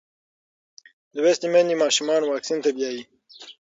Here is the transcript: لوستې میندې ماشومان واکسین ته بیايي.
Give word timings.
لوستې 1.21 1.47
میندې 1.53 1.75
ماشومان 1.83 2.21
واکسین 2.23 2.59
ته 2.63 2.69
بیايي. 2.75 3.03